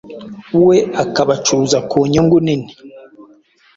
[0.67, 2.69] we akabacuruza ku nyungu nini